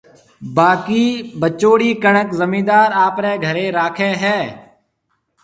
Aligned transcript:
باڪِي 0.55 1.05
بچوڙِي 1.39 1.91
ڪڻڪ 2.03 2.27
زميندار 2.41 2.87
آپريَ 3.05 3.31
گهريَ 3.43 3.65
راکَي 3.77 4.11
هيَ۔ 4.23 4.39